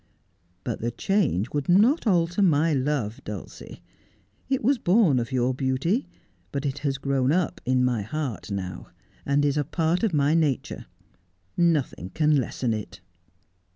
[0.63, 3.83] 'But the change would not alter my love, Dulcie.
[4.49, 6.07] It was born of your beauty,
[6.51, 8.87] but it has grown up in my heart now,
[9.27, 10.87] and is a part of my nature.
[11.55, 12.99] Nothing can lessen it.'